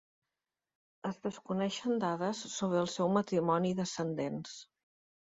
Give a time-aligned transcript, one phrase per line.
[1.09, 4.55] Es desconeixen dades sobre el seu matrimoni i descendents.